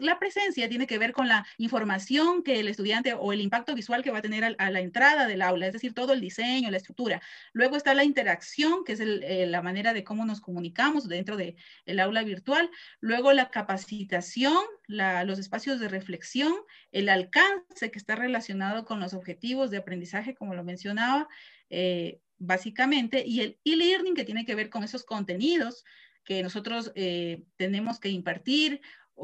la 0.00 0.18
presencia 0.18 0.68
tiene 0.68 0.86
que 0.86 0.98
ver 0.98 1.12
con 1.12 1.28
la 1.28 1.46
información 1.58 2.42
que 2.42 2.60
el 2.60 2.68
estudiante 2.68 3.14
o 3.14 3.32
el 3.32 3.40
impacto 3.40 3.74
visual 3.74 4.02
que 4.02 4.10
va 4.10 4.18
a 4.18 4.22
tener 4.22 4.56
a, 4.58 4.70
la 4.70 4.80
entrada 4.80 5.26
del 5.26 5.42
aula, 5.42 5.66
es 5.66 5.72
decir, 5.72 5.92
todo 5.92 6.12
el 6.12 6.20
diseño, 6.20 6.70
la 6.70 6.76
estructura. 6.76 7.20
Luego 7.52 7.76
está 7.76 7.94
la 7.94 8.04
interacción, 8.04 8.84
que 8.84 8.92
es 8.92 9.00
eh, 9.00 9.46
la 9.46 9.62
manera 9.62 9.92
de 9.92 10.04
cómo 10.04 10.24
nos 10.24 10.40
comunicamos 10.40 11.08
dentro 11.08 11.36
del 11.36 11.56
el 11.86 12.00
aula 12.00 12.22
virtual. 12.22 12.70
Luego 13.00 13.32
la 13.32 13.50
capacitación, 13.50 14.56
los 14.86 15.38
espacios 15.38 15.80
de 15.80 15.88
reflexión, 15.88 16.54
el 16.92 17.08
alcance 17.08 17.90
que 17.90 17.98
está 17.98 18.16
relacionado 18.16 18.84
con 18.84 19.00
los 19.00 19.14
objetivos 19.14 19.70
de 19.70 19.78
aprendizaje, 19.78 20.34
como 20.34 20.54
lo 20.54 20.64
mencionaba. 20.64 21.28
Eh, 21.70 22.20
básicamente, 22.38 23.22
y 23.26 23.40
el 23.40 23.58
e-learning 23.64 24.14
que 24.14 24.24
tiene 24.24 24.46
que 24.46 24.54
ver 24.54 24.70
con 24.70 24.82
esos 24.82 25.04
contenidos 25.04 25.84
que 26.24 26.42
nosotros 26.42 26.92
eh, 26.94 27.44
tenemos 27.56 27.98
que 27.98 28.08
impartir 28.08 28.80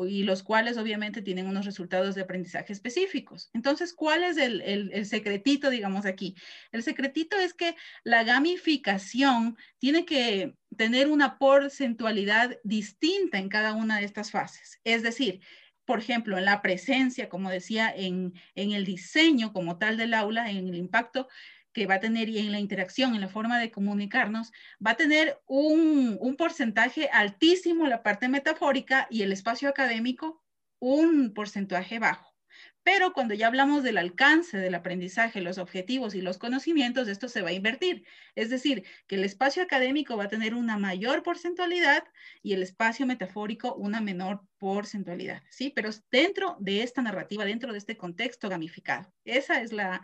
y 0.07 0.25
los 0.25 0.43
cuales 0.43 0.77
obviamente 0.77 1.23
tienen 1.23 1.47
unos 1.47 1.65
resultados 1.65 2.15
de 2.15 2.23
aprendizaje 2.23 2.73
específicos. 2.73 3.51
Entonces, 3.55 3.95
¿cuál 3.95 4.25
es 4.25 4.37
el, 4.37 4.61
el, 4.63 5.07
secretito, 5.07 5.71
digamos, 5.71 6.05
aquí? 6.07 6.35
El 6.73 6.83
secretito 6.83 7.37
es 7.39 7.55
que 7.55 7.77
la 8.05 8.25
gamificación 8.25 9.57
tiene 9.79 10.05
que 10.05 10.55
tener 10.77 11.09
una 11.09 11.39
porcentualidad 11.39 12.59
distinta 12.63 13.39
en 13.39 13.49
cada 13.49 13.73
una 13.73 13.99
de 13.99 14.05
estas 14.05 14.31
fases. 14.31 14.81
Es 14.85 15.03
decir, 15.03 15.41
por 15.87 16.01
ejemplo, 16.01 16.37
en 16.37 16.45
la 16.45 16.61
presencia, 16.63 17.29
como 17.29 17.49
decía, 17.49 17.93
en, 17.95 18.35
en 18.55 18.73
el 18.73 18.85
diseño 18.85 19.53
como 19.53 19.79
tal 19.79 19.97
del 19.97 20.15
aula, 20.15 20.51
en 20.51 20.69
el 20.69 20.75
impacto, 20.75 21.29
que 21.77 21.85
va 21.85 21.97
a 21.97 22.01
tener 22.01 22.31
y 22.31 22.39
en 22.39 22.53
la 22.53 22.59
interacción, 22.59 23.15
en 23.15 23.21
la 23.21 23.29
forma 23.29 23.59
de 23.59 23.71
comunicarnos, 23.71 24.51
va 24.85 24.93
a 24.93 24.97
tener 24.97 25.43
un, 25.45 26.17
un 26.19 26.37
porcentaje 26.37 27.11
altísimo 27.13 27.87
la 27.87 28.03
parte 28.03 28.31
metafórica 28.31 29.07
y 29.11 29.21
el 29.21 29.31
espacio 29.31 29.69
académico 29.69 30.43
un 30.79 31.35
porcentaje 31.35 31.99
bajo. 31.99 32.35
Pero 32.83 33.13
cuando 33.13 33.35
ya 33.35 33.49
hablamos 33.49 33.83
del 33.83 33.99
alcance 33.99 34.57
del 34.57 34.75
aprendizaje, 34.75 35.43
los 35.43 35.59
objetivos 35.59 36.15
y 36.15 36.23
los 36.23 36.39
conocimientos, 36.39 37.09
esto 37.09 37.29
se 37.29 37.43
va 37.43 37.51
a 37.51 37.53
invertir. 37.53 38.07
Es 38.37 38.49
decir, 38.49 38.85
que 39.07 39.17
el 39.17 39.25
espacio 39.25 39.63
académico 39.63 40.17
va 40.17 40.25
a 40.25 40.29
tener 40.29 40.55
una 40.55 40.79
mayor 40.79 41.23
porcentualidad 41.23 42.05
y 42.43 42.55
el 42.55 42.63
espacio 42.63 43.05
metafórico 43.05 43.75
una 43.75 44.01
menor 44.01 44.47
porcentualidad, 44.57 45.43
¿sí? 45.51 45.71
Pero 45.77 45.91
dentro 46.11 46.57
de 46.59 46.83
esta 46.83 47.03
narrativa, 47.03 47.45
dentro 47.45 47.73
de 47.73 47.79
este 47.79 47.99
contexto 47.99 48.49
gamificado. 48.49 49.13
Esa 49.27 49.61
es 49.61 49.75
la, 49.75 50.01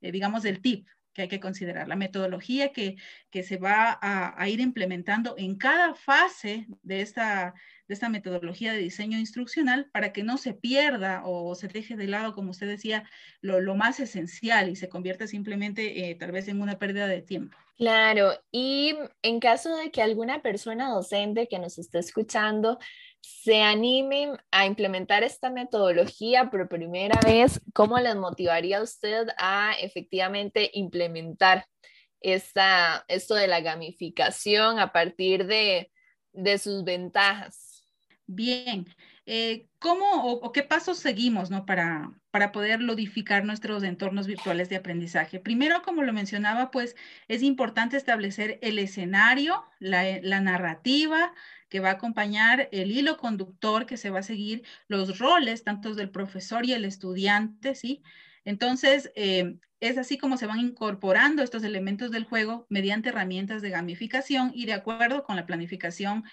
eh, 0.00 0.12
digamos, 0.12 0.44
el 0.44 0.60
tip 0.60 0.86
que 1.16 1.22
hay 1.22 1.28
que 1.28 1.40
considerar, 1.40 1.88
la 1.88 1.96
metodología 1.96 2.72
que, 2.72 2.96
que 3.30 3.42
se 3.42 3.56
va 3.56 3.98
a, 4.02 4.48
ir 4.50 4.60
implementando 4.60 5.34
en 5.38 5.56
cada 5.56 5.94
fase 5.94 6.66
de 6.82 7.00
esta, 7.00 7.54
de 7.88 7.94
esta 7.94 8.10
metodología 8.10 8.74
de 8.74 8.80
diseño 8.80 9.18
instruccional 9.18 9.88
para 9.92 10.12
que 10.12 10.22
no 10.22 10.36
se 10.36 10.52
pierda 10.52 11.22
o 11.24 11.54
se 11.54 11.68
deje 11.68 11.96
de 11.96 12.06
lado, 12.06 12.34
como 12.34 12.50
usted 12.50 12.68
decía, 12.68 13.08
lo, 13.40 13.62
lo 13.62 13.74
más 13.74 13.98
esencial 13.98 14.68
y 14.68 14.76
se 14.76 14.90
convierta 14.90 15.26
simplemente 15.26 16.10
eh, 16.10 16.14
tal 16.16 16.32
vez 16.32 16.48
en 16.48 16.60
una 16.60 16.78
pérdida 16.78 17.06
de 17.06 17.22
tiempo. 17.22 17.56
Claro, 17.78 18.32
y 18.50 18.94
en 19.22 19.40
caso 19.40 19.74
de 19.76 19.90
que 19.90 20.02
alguna 20.02 20.42
persona 20.42 20.90
docente 20.90 21.48
que 21.48 21.58
nos 21.58 21.78
esté 21.78 21.98
escuchando 21.98 22.78
se 23.26 23.60
animen 23.60 24.38
a 24.52 24.66
implementar 24.66 25.24
esta 25.24 25.50
metodología 25.50 26.48
por 26.48 26.68
primera 26.68 27.18
vez, 27.24 27.60
¿cómo 27.74 27.98
les 27.98 28.14
motivaría 28.14 28.78
a 28.78 28.82
usted 28.82 29.28
a 29.36 29.72
efectivamente 29.80 30.70
implementar 30.74 31.66
esta, 32.20 33.04
esto 33.08 33.34
de 33.34 33.48
la 33.48 33.60
gamificación 33.60 34.78
a 34.78 34.92
partir 34.92 35.46
de, 35.46 35.90
de 36.32 36.58
sus 36.58 36.84
ventajas? 36.84 37.84
Bien, 38.26 38.86
eh, 39.26 39.68
¿cómo 39.80 40.24
o, 40.24 40.52
qué 40.52 40.62
pasos 40.62 40.98
seguimos 40.98 41.50
¿no? 41.50 41.66
para, 41.66 42.12
para 42.36 42.52
poder 42.52 42.80
modificar 42.80 43.46
nuestros 43.46 43.82
entornos 43.82 44.26
virtuales 44.26 44.68
de 44.68 44.76
aprendizaje? 44.76 45.40
Primero, 45.40 45.80
como 45.80 46.02
lo 46.02 46.12
mencionaba, 46.12 46.70
pues 46.70 46.94
es 47.28 47.42
importante 47.42 47.96
establecer 47.96 48.58
el 48.60 48.78
escenario, 48.78 49.64
la, 49.78 50.04
la 50.20 50.42
narrativa, 50.42 51.32
que 51.70 51.80
va 51.80 51.88
a 51.88 51.92
acompañar 51.92 52.68
el 52.72 52.92
hilo 52.92 53.16
conductor 53.16 53.86
que 53.86 53.96
se 53.96 54.10
va 54.10 54.18
a 54.18 54.22
seguir, 54.22 54.64
los 54.86 55.18
roles 55.18 55.64
tanto 55.64 55.94
del 55.94 56.10
profesor 56.10 56.66
y 56.66 56.74
el 56.74 56.84
estudiante, 56.84 57.74
¿sí? 57.74 58.02
Entonces, 58.44 59.10
eh, 59.16 59.56
es 59.80 59.96
así 59.96 60.18
como 60.18 60.36
se 60.36 60.46
van 60.46 60.60
incorporando 60.60 61.42
estos 61.42 61.64
elementos 61.64 62.10
del 62.10 62.24
juego 62.24 62.66
mediante 62.68 63.08
herramientas 63.08 63.62
de 63.62 63.70
gamificación 63.70 64.52
y 64.54 64.66
de 64.66 64.74
acuerdo 64.74 65.24
con 65.24 65.36
la 65.36 65.46
planificación 65.46 66.24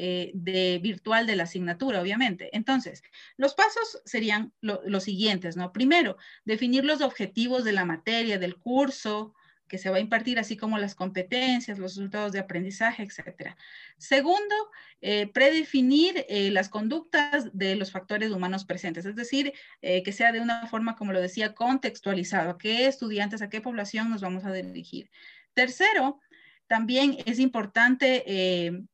eh, 0.00 0.30
de 0.32 0.78
virtual 0.80 1.26
de 1.26 1.34
la 1.34 1.42
asignatura, 1.42 2.00
obviamente. 2.00 2.50
Entonces, 2.52 3.02
los 3.36 3.54
pasos 3.54 4.00
serían 4.04 4.52
los 4.60 5.02
siguientes, 5.02 5.56
¿no? 5.56 5.72
Primero, 5.72 6.16
definir 6.44 6.84
los 6.84 7.00
objetivos 7.00 7.64
de 7.64 7.72
la 7.72 7.84
materia, 7.84 8.38
del 8.38 8.58
curso, 8.58 9.34
que 9.66 9.76
se 9.76 9.90
va 9.90 9.96
a 9.96 10.00
impartir, 10.00 10.38
así 10.38 10.56
como 10.56 10.78
las 10.78 10.94
competencias, 10.94 11.80
los 11.80 11.96
resultados 11.96 12.30
de 12.30 12.38
aprendizaje, 12.38 13.02
etcétera. 13.02 13.56
Segundo, 13.96 14.54
eh, 15.00 15.26
predefinir 15.26 16.24
eh, 16.28 16.52
las 16.52 16.68
conductas 16.68 17.50
de 17.52 17.74
los 17.74 17.90
factores 17.90 18.30
humanos 18.30 18.64
presentes, 18.64 19.04
es 19.04 19.16
decir, 19.16 19.52
que 19.82 20.12
sea 20.12 20.30
de 20.30 20.40
una 20.40 20.68
forma, 20.68 20.94
como 20.94 21.12
lo 21.12 21.20
decía, 21.20 21.54
contextualizado, 21.54 22.50
a 22.50 22.58
qué 22.58 22.86
estudiantes, 22.86 23.42
a 23.42 23.48
qué 23.48 23.60
población 23.60 24.10
nos 24.10 24.20
vamos 24.20 24.44
a 24.44 24.52
dirigir. 24.52 25.10
Tercero, 25.54 26.20
también 26.68 27.18
es 27.26 27.40
importante 27.40 28.86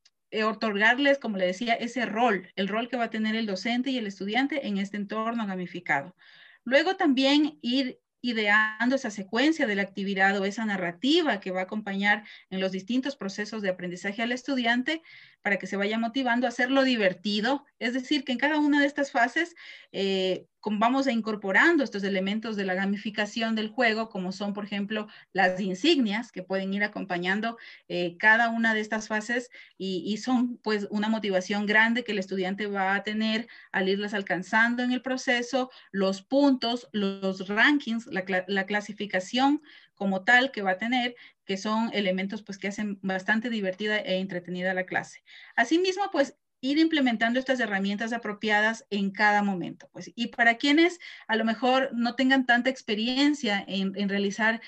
otorgarles, 0.43 1.19
como 1.19 1.37
le 1.37 1.47
decía, 1.47 1.75
ese 1.75 2.07
rol, 2.07 2.51
el 2.57 2.67
rol 2.67 2.89
que 2.89 2.97
va 2.97 3.05
a 3.05 3.11
tener 3.11 3.37
el 3.37 3.47
docente 3.47 3.91
y 3.91 3.99
el 3.99 4.09
estudiante 4.09 4.67
en 4.67 4.79
este 4.79 4.97
entorno 4.97 5.47
gamificado. 5.47 6.17
Luego 6.65 6.97
también 6.97 7.59
ir 7.63 8.01
ideando 8.25 8.97
esa 8.97 9.11
secuencia 9.11 9.67
de 9.67 9.75
la 9.75 9.83
actividad 9.83 10.41
o 10.41 10.47
esa 10.47 10.65
narrativa 10.65 11.41
que 11.41 11.51
va 11.51 11.61
a 11.61 11.65
acompañar 11.65 12.25
en 12.49 12.59
los 12.59 12.73
distintos 12.73 13.17
procesos 13.17 13.61
de 13.61 13.69
aprendizaje 13.69 14.23
al 14.23 14.33
estudiante 14.33 15.03
para 15.45 15.59
que 15.59 15.67
se 15.67 15.77
vaya 15.77 15.99
motivando, 15.99 16.47
hacerlo 16.47 16.85
divertido, 16.85 17.67
es 17.79 17.93
decir, 17.93 18.25
que 18.25 18.33
en 18.33 18.39
cada 18.39 18.59
una 18.59 18.81
de 18.81 18.87
estas 18.87 19.13
fases 19.13 19.55
eh, 19.93 20.47
vamos 20.65 21.07
a 21.07 21.13
incorporando 21.13 21.85
estos 21.85 22.03
elementos 22.03 22.57
de 22.57 22.65
la 22.65 22.73
gamificación 22.73 23.55
del 23.55 23.69
juego, 23.69 24.09
como 24.09 24.33
son, 24.33 24.55
por 24.55 24.65
ejemplo, 24.65 25.07
las 25.35 25.61
insignias 25.61 26.33
que 26.33 26.43
pueden 26.43 26.73
ir 26.73 26.83
acompañando 26.83 27.59
eh, 27.89 28.17
cada 28.19 28.49
una 28.49 28.73
de 28.73 28.81
estas 28.81 29.07
fases 29.07 29.51
y, 29.77 30.17
son 30.17 30.57
pues 30.63 30.87
una 30.91 31.11
motivación 31.11 31.67
grande 31.67 32.05
que 32.05 32.13
el 32.13 32.21
estudiante 32.21 32.67
va 32.67 32.95
a 32.95 33.03
tener 33.03 33.47
al 33.71 33.91
irlas 33.91 34.15
alcanzando 34.15 34.83
en 34.83 34.93
el 34.93 35.03
proceso, 35.03 35.71
los 35.93 36.23
puntos, 36.23 36.89
los 36.93 37.49
rankings, 37.49 38.07
la 38.07 38.65
clasificación 38.65 39.61
como 39.95 40.25
tal 40.25 40.51
que 40.51 40.63
va 40.63 40.73
a 40.73 40.79
tener, 40.79 41.15
que 41.45 41.57
son 41.57 41.91
elementos 41.93 42.43
pues 42.43 42.59
que 42.59 42.69
hacen 42.69 42.99
bastante 43.03 43.51
divertida 43.51 43.99
e 43.99 44.19
entretenida 44.19 44.75
la 44.75 44.87
clase. 44.87 45.23
Asimismo, 45.57 46.11
pues 46.11 46.37
ir 46.61 46.79
implementando 46.79 47.39
estas 47.39 47.61
herramientas 47.61 48.15
apropiadas 48.15 48.87
en 48.89 49.11
cada 49.11 49.43
momento. 49.43 49.89
Pues, 49.93 50.11
y 50.15 50.29
para 50.29 50.57
quienes 50.57 50.99
a 51.29 51.37
lo 51.37 51.45
mejor 51.45 51.91
no 51.93 52.15
tengan 52.15 52.47
tanta 52.47 52.71
experiencia 52.71 53.63
en, 53.69 53.93
en 53.97 54.09
realizar 54.09 54.63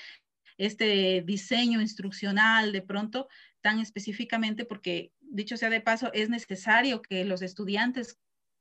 este 0.57 1.23
diseño 1.25 1.81
instruccional 1.81 2.71
de 2.71 2.81
pronto 2.83 3.27
tan 3.61 3.79
específicamente, 3.79 4.63
porque 4.63 5.11
dicho 5.21 5.57
sea 5.57 5.69
de 5.69 5.81
paso, 5.81 6.11
es 6.13 6.29
necesario 6.29 7.01
que 7.01 7.25
los 7.25 7.41
estudiantes 7.41 8.19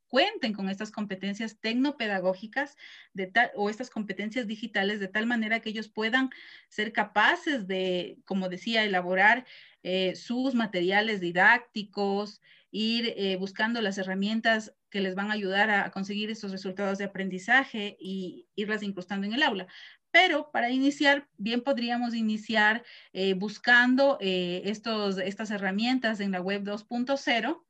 cuenten 0.08 0.52
con 0.52 0.68
estas 0.68 0.90
competencias 0.90 1.58
tecnopedagógicas 1.60 2.76
de 3.12 3.26
tal, 3.26 3.50
o 3.54 3.70
estas 3.70 3.90
competencias 3.90 4.46
digitales 4.46 5.00
de 5.00 5.08
tal 5.08 5.26
manera 5.26 5.60
que 5.60 5.70
ellos 5.70 5.88
puedan 5.88 6.30
ser 6.68 6.92
capaces 6.92 7.66
de, 7.66 8.18
como 8.24 8.48
decía, 8.48 8.84
elaborar 8.84 9.46
eh, 9.82 10.14
sus 10.16 10.54
materiales 10.54 11.20
didácticos, 11.20 12.40
ir 12.70 13.14
eh, 13.16 13.36
buscando 13.36 13.80
las 13.80 13.98
herramientas 13.98 14.74
que 14.90 15.00
les 15.00 15.14
van 15.14 15.30
a 15.30 15.34
ayudar 15.34 15.70
a, 15.70 15.90
conseguir 15.90 16.30
estos 16.30 16.52
resultados 16.52 16.98
de 16.98 17.04
aprendizaje 17.04 17.96
y 18.00 18.46
irlas 18.54 18.82
incrustando 18.82 19.26
en 19.26 19.34
el 19.34 19.42
aula. 19.42 19.66
Pero 20.10 20.50
para 20.50 20.70
iniciar, 20.70 21.28
bien 21.36 21.60
podríamos 21.62 22.14
iniciar 22.14 22.82
eh, 23.12 23.34
buscando 23.34 24.18
estos, 24.20 25.18
estas 25.18 25.50
herramientas 25.50 26.20
en 26.20 26.30
la 26.30 26.40
web 26.40 26.62
2.0 26.64 27.62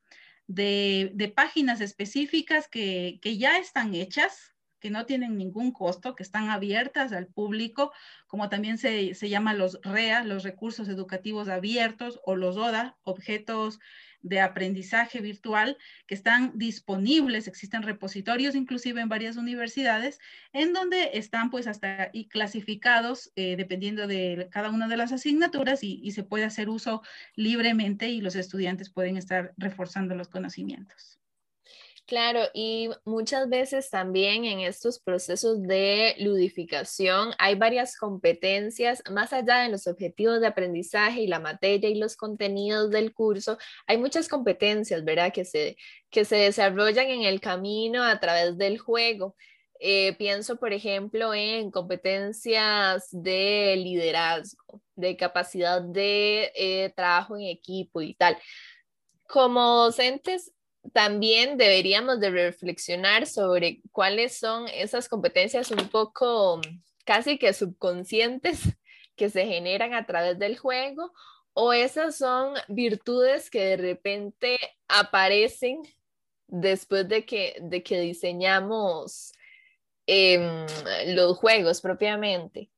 de, 0.47 1.33
páginas 1.35 1.81
específicas 1.81 2.69
que, 2.69 3.21
ya 3.23 3.59
están 3.59 3.95
hechas, 3.95 4.55
que 4.81 4.91
no 4.91 5.07
tienen 5.07 5.37
ningún 5.37 5.73
costo, 5.73 6.15
que 6.15 6.23
están 6.23 6.50
abiertas 6.50 7.12
al 7.12 7.26
público, 7.26 7.93
como 8.26 8.49
también 8.49 8.79
se, 8.79 9.15
se 9.15 9.29
llama 9.29 9.55
los 9.55 9.81
REA, 9.83 10.23
los 10.25 10.45
recursos 10.45 10.88
educativos 10.88 11.49
abiertos, 11.49 12.21
o 12.25 12.37
los 12.37 12.57
ODA, 12.57 12.97
objetos 13.03 13.79
de 14.28 14.40
aprendizaje 14.40 15.21
virtual 15.21 15.76
que 16.06 16.14
están 16.14 16.52
disponibles, 16.56 17.49
existen 17.49 17.83
repositorios 17.83 18.54
inclusive 18.54 19.00
en 19.00 19.09
varias 19.09 19.37
universidades, 19.37 20.21
en 20.52 20.73
donde 20.73 21.11
están 21.14 21.50
pues 21.50 21.66
hasta 21.66 22.11
y 22.12 22.28
clasificados 22.28 23.33
eh, 23.37 23.56
dependiendo 23.56 24.06
de 24.06 24.49
cada 24.50 24.71
una 24.71 24.88
de 24.88 24.97
las 24.97 25.12
asignaturas 25.12 25.83
y, 25.83 26.00
y 26.02 26.12
se 26.12 26.23
puede 26.23 26.45
hacer 26.45 26.68
uso 26.68 27.02
libremente 27.35 28.09
y 28.09 28.21
los 28.21 28.37
estudiantes 28.37 28.90
pueden 28.90 29.16
estar 29.16 29.52
reforzando 29.56 30.14
los 30.14 30.28
conocimientos. 30.28 31.18
Claro, 32.07 32.43
y 32.55 32.89
muchas 33.05 33.49
veces 33.49 33.91
también 33.91 34.45
en 34.45 34.61
estos 34.61 35.01
procesos 35.01 35.61
de 35.65 36.15
ludificación 36.21 37.33
hay 37.37 37.57
varias 37.57 37.97
competencias, 37.97 39.03
más 39.11 39.33
allá 39.33 39.63
de 39.63 39.71
los 39.71 39.89
objetivos 39.89 40.41
de 40.41 40.47
aprendizaje 40.47 41.23
y 41.23 41.27
la 41.27 41.41
materia 41.41 41.91
y 41.91 41.97
los 41.97 42.17
contenidos 42.17 42.91
del 42.93 43.13
curso, 43.13 43.59
hay 43.89 43.99
muchas 43.99 44.29
competencias, 44.29 45.05
¿verdad? 45.05 45.33
Que 45.33 45.45
se, 45.45 45.77
que 46.09 46.25
se 46.25 46.37
desarrollan 46.37 47.09
en 47.09 47.23
el 47.23 47.41
camino 47.41 48.05
a 48.05 48.21
través 48.21 48.57
del 48.57 48.79
juego. 48.79 49.35
Eh, 49.81 50.15
pienso, 50.17 50.57
por 50.61 50.73
ejemplo, 50.73 51.35
en 51.35 51.73
competencias 51.73 53.09
de 53.11 53.75
liderazgo, 53.79 54.81
de 54.95 55.17
capacidad 55.17 55.83
de 55.83 56.53
eh, 56.55 56.93
trabajo 56.95 57.37
en 57.37 57.47
equipo 57.47 58.01
y 58.01 58.15
tal. 58.15 58.39
Como 59.29 59.61
docentes, 59.87 60.53
también 60.93 61.57
deberíamos 61.57 62.21
de 62.21 62.31
reflexionar 62.31 63.26
sobre 63.26 63.81
cuáles 63.93 64.37
son 64.37 64.69
esas 64.69 65.09
competencias 65.09 65.71
un 65.71 65.88
poco 65.88 66.61
casi 67.05 67.38
que 67.38 67.52
subconscientes 67.52 68.61
que 69.16 69.31
se 69.31 69.47
generan 69.47 69.95
a 69.95 70.07
través 70.07 70.38
del 70.38 70.59
juego 70.59 71.12
o 71.55 71.73
esas 71.73 72.16
son 72.19 72.55
virtudes 72.69 73.50
que 73.50 73.61
de 73.61 73.76
repente 73.78 74.59
aparecen 74.88 75.83
después 76.47 77.09
de 77.09 77.25
que, 77.25 77.57
de 77.62 77.83
que 77.83 78.00
diseñamos 78.00 79.33
em, 80.07 80.66
los 81.14 81.38
juegos 81.38 81.81
propiamente. 81.81 82.71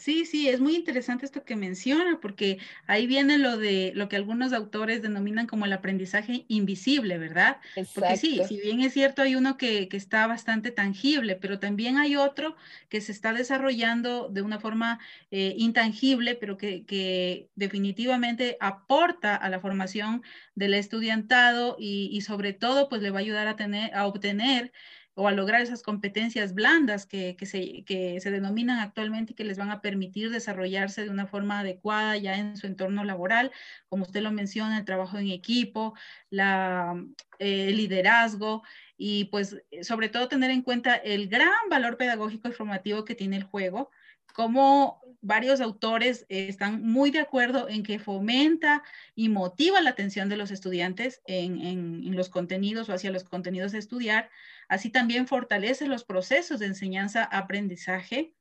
Sí, 0.00 0.24
sí, 0.24 0.48
es 0.48 0.60
muy 0.60 0.76
interesante 0.76 1.26
esto 1.26 1.44
que 1.44 1.56
menciona, 1.56 2.20
porque 2.22 2.58
ahí 2.86 3.06
viene 3.06 3.36
lo 3.36 3.58
de 3.58 3.92
lo 3.94 4.08
que 4.08 4.16
algunos 4.16 4.54
autores 4.54 5.02
denominan 5.02 5.46
como 5.46 5.66
el 5.66 5.74
aprendizaje 5.74 6.46
invisible, 6.48 7.18
¿verdad? 7.18 7.58
Porque 7.94 8.16
sí, 8.16 8.40
si 8.48 8.58
bien 8.58 8.80
es 8.80 8.94
cierto, 8.94 9.20
hay 9.20 9.34
uno 9.36 9.58
que, 9.58 9.90
está 9.92 10.26
bastante 10.26 10.70
tangible, 10.70 11.36
pero 11.36 11.58
también 11.58 11.98
hay 11.98 12.16
otro 12.16 12.56
que 12.88 13.02
se 13.02 13.12
está 13.12 13.34
desarrollando 13.34 14.30
de 14.30 14.40
una 14.40 14.58
forma 14.58 15.00
eh, 15.30 15.54
intangible, 15.58 16.34
pero 16.34 16.56
que, 16.56 16.86
que, 16.86 17.50
definitivamente 17.54 18.56
aporta 18.58 19.36
a 19.36 19.50
la 19.50 19.60
formación 19.60 20.22
del 20.54 20.72
estudiantado 20.72 21.76
y, 21.78 22.08
y 22.10 22.22
sobre 22.22 22.54
todo, 22.54 22.88
pues 22.88 23.02
le 23.02 23.10
va 23.10 23.18
a 23.18 23.20
ayudar 23.20 23.48
a, 23.48 23.56
tener, 23.56 23.94
a 23.94 24.06
obtener 24.06 24.72
o 25.20 25.28
a 25.28 25.32
lograr 25.32 25.60
esas 25.60 25.82
competencias 25.82 26.54
blandas 26.54 27.04
que, 27.04 27.36
se, 27.42 27.84
que 27.84 28.18
se 28.20 28.30
denominan 28.30 28.78
actualmente 28.78 29.32
y 29.32 29.36
que 29.36 29.44
les 29.44 29.58
van 29.58 29.70
a 29.70 29.82
permitir 29.82 30.30
desarrollarse 30.30 31.04
de 31.04 31.10
una 31.10 31.26
forma 31.26 31.60
adecuada 31.60 32.16
ya 32.16 32.38
en 32.38 32.56
su 32.56 32.66
entorno 32.66 33.04
laboral, 33.04 33.52
como 33.90 34.04
usted 34.04 34.22
lo 34.22 34.32
menciona, 34.32 34.78
el 34.78 34.86
trabajo 34.86 35.18
en 35.18 35.28
equipo, 35.28 35.94
la, 36.30 37.04
eh, 37.38 37.68
el 37.68 37.76
liderazgo 37.76 38.62
y 38.96 39.26
pues 39.26 39.60
sobre 39.82 40.08
todo 40.08 40.28
tener 40.28 40.50
en 40.50 40.62
cuenta 40.62 40.94
el 40.94 41.28
gran 41.28 41.68
valor 41.68 41.98
pedagógico 41.98 42.48
y 42.48 42.52
formativo 42.52 43.04
que 43.04 43.14
tiene 43.14 43.36
el 43.36 43.44
juego, 43.44 43.90
como 44.32 45.00
varios 45.22 45.60
autores 45.60 46.24
están 46.28 46.82
muy 46.82 47.10
de 47.10 47.20
acuerdo 47.20 47.68
en 47.68 47.82
que 47.82 47.98
fomenta 47.98 48.82
y 49.14 49.28
motiva 49.28 49.80
la 49.80 49.90
atención 49.90 50.28
de 50.28 50.36
los 50.36 50.50
estudiantes 50.50 51.20
en, 51.26 51.60
en 51.60 52.16
los 52.16 52.30
contenidos 52.30 52.88
o 52.88 52.94
hacia 52.94 53.10
los 53.10 53.24
contenidos 53.24 53.72
de 53.72 53.78
estudiar, 53.78 54.30
Así 54.70 54.88
también 54.88 55.26
fortalece 55.26 55.88
los 55.88 56.04
procesos 56.04 56.60
de 56.60 56.66
enseñanza-aprendizaje. 56.66 58.36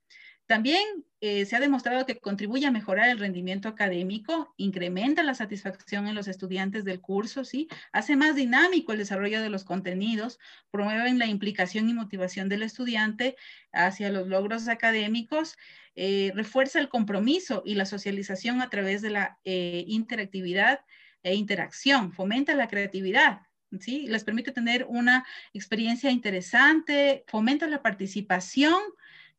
También 0.50 1.06
eh, 1.22 1.46
se 1.46 1.56
ha 1.56 1.60
demostrado 1.60 2.08
que 2.08 2.18
contribuye 2.18 2.66
a 2.66 2.72
mejorar 2.72 3.08
el 3.10 3.20
rendimiento 3.20 3.70
académico, 3.70 4.56
incrementa 4.58 5.22
la 5.22 5.36
satisfacción 5.36 6.08
en 6.08 6.16
los 6.16 6.28
estudiantes 6.28 6.84
del 6.84 7.02
curso, 7.02 7.46
¿sí? 7.46 7.68
hace 7.92 8.16
más 8.16 8.36
dinámico 8.36 8.92
el 8.92 8.98
desarrollo 8.98 9.44
de 9.44 9.52
los 9.52 9.64
contenidos, 9.64 10.40
promueven 10.72 11.20
la 11.20 11.28
implicación 11.28 11.88
y 11.88 11.94
motivación 11.94 12.50
del 12.50 12.64
estudiante 12.64 13.36
hacia 13.72 14.10
los 14.10 14.28
logros 14.28 14.68
académicos, 14.70 15.56
eh, 15.96 16.32
refuerza 16.34 16.80
el 16.80 16.90
compromiso 16.90 17.62
y 17.64 17.76
la 17.76 17.86
socialización 17.86 18.64
a 18.64 18.72
través 18.72 19.04
de 19.04 19.12
la 19.12 19.38
eh, 19.44 19.84
interactividad 19.86 20.80
e 21.22 21.36
interacción, 21.36 22.12
fomenta 22.12 22.56
la 22.56 22.68
creatividad, 22.68 23.42
¿sí? 23.80 24.08
Les 24.08 24.24
permite 24.24 24.52
tener 24.52 24.88
una 24.90 25.28
experiencia 25.54 26.10
interesante, 26.10 27.24
fomenta 27.28 27.68
la 27.68 27.84
participación, 27.84 28.82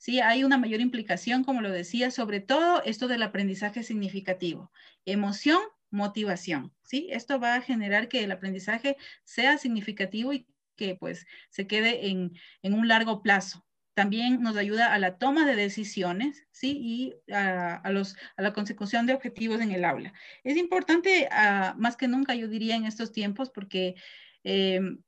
¿sí? 0.01 0.19
Hay 0.21 0.43
una 0.43 0.59
mayor 0.59 0.81
implicación, 0.81 1.45
como 1.45 1.61
lo 1.61 1.71
decía, 1.71 2.11
sobre 2.11 2.41
todo 2.41 2.83
esto 2.85 3.07
del 3.07 3.23
aprendizaje 3.23 3.85
significativo. 3.85 4.73
Emoción, 5.05 5.61
motivación, 5.91 6.73
¿sí? 6.83 7.09
Esto 7.11 7.39
va 7.39 7.55
a 7.55 7.61
generar 7.61 8.09
que 8.09 8.25
el 8.25 8.33
aprendizaje 8.33 8.97
sea 9.25 9.59
significativo 9.59 10.33
y 10.33 10.47
que 10.77 10.97
pues 10.97 11.27
se 11.51 11.67
quede 11.67 12.09
en, 12.09 12.33
un 12.63 12.89
largo 12.89 13.23
plazo. 13.23 13.67
También 13.93 14.41
nos 14.41 14.57
ayuda 14.57 14.95
a 14.95 14.99
la 14.99 15.19
toma 15.19 15.45
de 15.45 15.55
decisiones, 15.55 16.47
¿sí? 16.51 16.79
Y 16.81 17.33
a, 17.33 17.83
los, 17.91 18.17
a 18.39 18.43
la 18.43 18.55
consecución 18.55 19.05
de 19.05 19.13
objetivos 19.13 19.61
en 19.61 19.73
el 19.73 19.85
aula. 19.85 20.15
Es 20.45 20.57
importante, 20.57 21.29
ah, 21.31 21.75
más 21.77 21.97
que 21.99 22.09
nunca, 22.09 22.35
yo 22.35 22.49
diría, 22.49 22.77
en 22.77 22.87
estos 22.87 23.13
tiempos, 23.13 23.51
porque 23.51 23.97
em, 24.45 25.03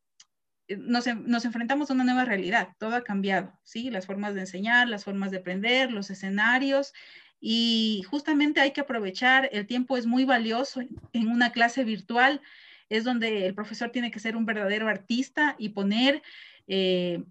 nos, 0.79 1.07
nos, 1.07 1.45
enfrentamos 1.45 1.91
a 1.91 1.95
una 1.95 2.05
nueva 2.05 2.25
realidad, 2.25 2.69
todo 2.79 2.97
ha 2.97 3.05
cambiado, 3.05 3.59
¿sí? 3.63 3.91
Las 3.91 4.07
formas 4.07 4.35
de 4.35 4.41
enseñar, 4.41 4.89
las 4.89 5.05
formas 5.05 5.31
de 5.31 5.39
aprender, 5.39 5.93
los 5.93 6.11
escenarios, 6.11 6.93
y 7.41 8.05
justamente 8.09 8.61
hay 8.61 8.73
que 8.73 8.83
aprovechar, 8.83 9.49
el 9.53 9.67
tiempo 9.67 9.97
es 9.97 10.07
muy 10.07 10.25
valioso 10.25 10.81
en 11.13 11.29
una 11.29 11.51
clase 11.51 11.85
virtual, 11.85 12.41
es 12.89 13.05
donde 13.05 13.47
el 13.47 13.55
profesor 13.55 13.91
tiene 13.91 14.11
que 14.11 14.21
ser 14.21 14.37
un 14.37 14.47
verdadero 14.47 14.89
artista 14.89 15.57
y 15.59 15.71
poner 15.71 16.23
eh, 16.69 17.23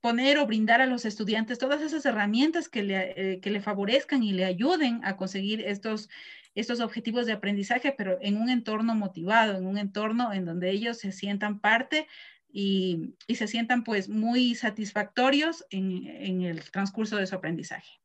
poner 0.00 0.38
o 0.38 0.46
brindar 0.46 0.80
a 0.80 0.86
los 0.86 1.04
estudiantes 1.04 1.58
todas 1.58 1.82
esas 1.82 2.06
herramientas 2.06 2.68
que 2.68 2.82
le, 2.84 3.14
eh, 3.16 3.40
que 3.40 3.50
le 3.50 3.60
favorezcan 3.60 4.22
y 4.22 4.32
le 4.32 4.44
ayuden 4.44 5.00
a 5.02 5.16
conseguir 5.16 5.62
estos, 5.62 6.08
estos 6.56 6.80
objetivos 6.80 7.26
de 7.26 7.32
aprendizaje, 7.32 7.94
pero 7.96 8.18
en 8.20 8.36
un 8.36 8.48
entorno 8.50 8.94
motivado, 8.94 9.56
en 9.56 9.66
un 9.66 9.78
entorno 9.78 10.32
en 10.32 10.44
donde 10.44 10.70
ellos 10.70 10.98
se 10.98 11.12
sientan 11.12 11.60
parte 11.60 12.08
y, 12.50 13.14
y 13.28 13.36
se 13.36 13.46
sientan 13.46 13.84
pues 13.84 14.08
muy 14.08 14.54
satisfactorios 14.54 15.64
en, 15.70 16.06
en 16.06 16.42
el 16.42 16.68
transcurso 16.70 17.16
de 17.16 17.26
su 17.26 17.34
aprendizaje. 17.36 18.00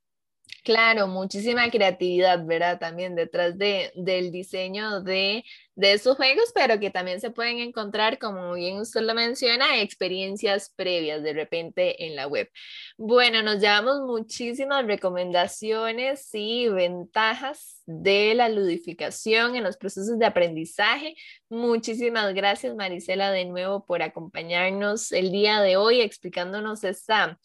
Claro, 0.64 1.08
muchísima 1.08 1.72
creatividad, 1.72 2.46
¿verdad? 2.46 2.78
También 2.78 3.16
detrás 3.16 3.58
de, 3.58 3.92
del 3.96 4.32
diseño 4.32 5.02
de, 5.02 5.44
de 5.74 5.94
estos 5.94 6.18
juegos, 6.18 6.52
pero 6.54 6.80
que 6.80 6.92
también 6.92 7.20
se 7.20 7.32
pueden 7.32 7.58
encontrar, 7.58 8.20
como 8.20 8.54
bien 8.54 8.78
usted 8.78 9.02
lo 9.02 9.16
menciona, 9.16 9.82
experiencias 9.82 10.72
previas 10.76 11.24
de 11.24 11.34
repente 11.34 12.06
en 12.06 12.16
la 12.16 12.28
web. 12.28 12.48
Bueno, 12.96 13.42
nos 13.42 13.60
llevamos 13.60 14.02
muchísimas 14.02 14.86
recomendaciones 14.86 16.30
y 16.34 16.68
ventajas 16.68 17.82
de 17.88 18.36
la 18.36 18.48
ludificación 18.48 19.56
en 19.56 19.64
los 19.64 19.78
procesos 19.78 20.20
de 20.20 20.28
aprendizaje. 20.28 21.16
Muchísimas 21.50 22.36
gracias, 22.36 22.76
Marisela, 22.76 23.32
de 23.32 23.46
nuevo 23.46 23.84
por 23.84 24.04
acompañarnos 24.04 25.12
el 25.12 25.32
día 25.32 25.60
de 25.62 25.76
hoy 25.78 26.02
explicándonos 26.02 26.84
esta, 26.84 27.40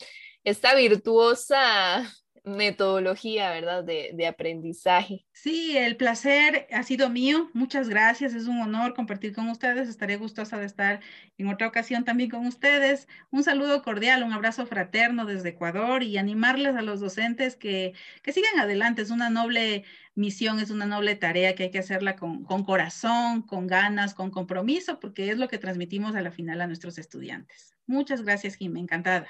esta 0.45 0.75
virtuosa 0.75 2.13
metodología, 2.47 3.51
¿verdad? 3.51 3.83
De, 3.83 4.13
de, 4.15 4.27
aprendizaje. 4.27 5.27
Sí, 5.33 5.77
el 5.77 5.97
placer 5.97 6.69
ha 6.73 6.85
sido 6.85 7.11
mío. 7.11 7.51
Muchas 7.55 7.89
gracias. 7.89 8.35
Es 8.35 8.47
un 8.47 8.61
honor 8.61 8.95
compartir 8.95 9.35
con 9.35 9.49
ustedes. 9.49 9.89
Estaré 9.89 10.17
gustosa 10.17 10.59
de 10.59 10.67
estar 10.67 11.01
en 11.39 11.49
otra 11.49 11.67
ocasión 11.67 12.05
también 12.05 12.31
con 12.31 12.47
ustedes. 12.47 13.09
Un 13.31 13.43
saludo 13.43 13.83
cordial, 13.83 14.23
un 14.23 14.33
abrazo 14.33 14.65
fraterno 14.67 15.27
desde 15.27 15.51
Ecuador 15.51 16.05
y 16.05 16.19
animarles 16.19 16.77
a 16.77 16.83
los 16.83 17.01
docentes 17.01 17.57
que, 17.57 17.95
que 18.23 18.33
sigan 18.33 18.61
adelante. 18.61 19.03
Es 19.03 19.11
una 19.11 19.29
noble 19.29 19.85
misión, 20.15 20.61
es 20.61 20.71
una 20.71 20.87
noble 20.87 21.17
tarea 21.17 21.57
que 21.57 21.65
hay 21.65 21.71
que 21.73 21.81
hacerla 21.81 22.15
con, 22.15 22.45
con 22.45 22.65
corazón, 22.65 23.43
con 23.43 23.67
ganas, 23.67 24.15
con 24.15 24.31
compromiso, 24.31 25.01
porque 25.01 25.31
es 25.31 25.39
lo 25.39 25.49
que 25.49 25.59
transmitimos 25.59 26.15
a 26.15 26.23
la 26.23 26.31
final 26.31 26.61
a 26.61 26.69
nuestros 26.69 26.97
estudiantes. 26.99 27.75
Muchas 27.87 28.23
gracias, 28.23 28.55
Jimé. 28.55 28.81
Encantada. 28.81 29.29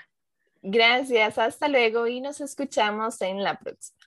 Gracias, 0.62 1.38
hasta 1.38 1.68
luego 1.68 2.06
y 2.06 2.20
nos 2.20 2.40
escuchamos 2.40 3.20
en 3.22 3.42
la 3.42 3.58
próxima. 3.58 4.05